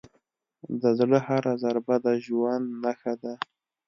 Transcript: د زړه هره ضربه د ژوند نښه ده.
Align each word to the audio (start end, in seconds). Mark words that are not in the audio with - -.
د 0.81 0.83
زړه 0.99 1.19
هره 1.27 1.53
ضربه 1.63 1.95
د 2.05 2.07
ژوند 2.25 2.65
نښه 2.83 3.13
ده. 3.21 3.33